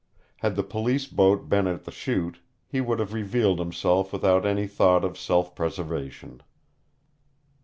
[0.37, 4.65] Had the police boat been at the Chute, he would have revealed himself without any
[4.65, 6.41] thought of self preservation.